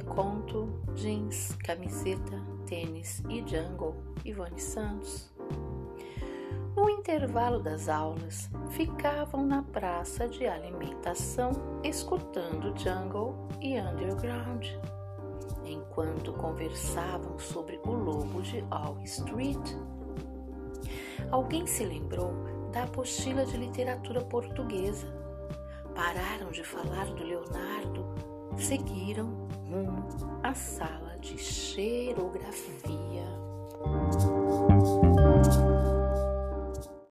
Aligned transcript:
conto, 0.00 0.68
jeans, 0.96 1.54
camiseta, 1.62 2.42
tênis 2.66 3.22
e 3.28 3.44
jungle, 3.46 3.94
Ivone 4.24 4.58
Santos. 4.58 5.32
No 6.74 6.90
intervalo 6.90 7.60
das 7.60 7.88
aulas, 7.88 8.50
ficavam 8.70 9.46
na 9.46 9.62
praça 9.62 10.26
de 10.26 10.48
alimentação 10.48 11.52
escutando 11.84 12.76
jungle 12.76 13.48
e 13.60 13.78
underground, 13.78 14.66
enquanto 15.64 16.32
conversavam 16.32 17.38
sobre 17.38 17.80
o 17.84 17.92
lobo 17.92 18.42
de 18.42 18.64
All 18.72 18.98
Street. 19.04 19.76
Alguém 21.30 21.68
se 21.68 21.84
lembrou 21.84 22.32
da 22.72 22.82
apostila 22.82 23.46
de 23.46 23.56
literatura 23.56 24.22
portuguesa. 24.22 25.06
Pararam 25.94 26.50
de 26.50 26.64
falar 26.64 27.06
do 27.06 27.22
Leonardo, 27.22 28.04
seguiram 28.56 29.47
rumo 29.70 30.02
à 30.42 30.54
sala 30.54 31.16
de 31.20 31.36
cheirografia. 31.38 32.87